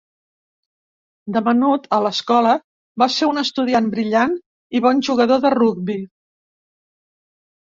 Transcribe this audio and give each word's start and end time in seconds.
De 1.35 1.41
menut, 1.47 1.85
a 1.97 1.99
l'escola, 2.05 2.55
va 3.03 3.09
ser 3.17 3.29
un 3.33 3.41
estudiant 3.43 3.91
brillant 3.97 4.33
i 4.79 4.83
bon 4.87 5.05
jugador 5.11 5.45
de 5.45 5.53
rugbi. 5.59 5.99